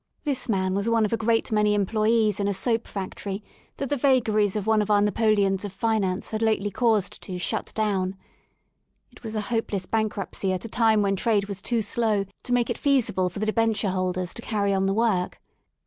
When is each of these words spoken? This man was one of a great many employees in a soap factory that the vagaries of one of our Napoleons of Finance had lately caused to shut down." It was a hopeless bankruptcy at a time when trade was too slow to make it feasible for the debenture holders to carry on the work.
This 0.23 0.49
man 0.49 0.73
was 0.73 0.89
one 0.89 1.05
of 1.05 1.13
a 1.13 1.15
great 1.15 1.51
many 1.51 1.75
employees 1.75 2.39
in 2.39 2.47
a 2.47 2.55
soap 2.55 2.87
factory 2.87 3.43
that 3.77 3.89
the 3.89 3.95
vagaries 3.97 4.55
of 4.55 4.65
one 4.65 4.81
of 4.81 4.89
our 4.89 4.99
Napoleons 5.03 5.63
of 5.63 5.71
Finance 5.71 6.31
had 6.31 6.41
lately 6.41 6.71
caused 6.71 7.21
to 7.21 7.37
shut 7.37 7.71
down." 7.75 8.15
It 9.11 9.21
was 9.21 9.35
a 9.35 9.41
hopeless 9.41 9.85
bankruptcy 9.85 10.53
at 10.53 10.65
a 10.65 10.67
time 10.69 11.03
when 11.03 11.15
trade 11.15 11.45
was 11.45 11.61
too 11.61 11.83
slow 11.83 12.25
to 12.41 12.51
make 12.51 12.71
it 12.71 12.79
feasible 12.79 13.29
for 13.29 13.37
the 13.37 13.45
debenture 13.45 13.91
holders 13.91 14.33
to 14.33 14.41
carry 14.41 14.73
on 14.73 14.87
the 14.87 14.93
work. 14.95 15.39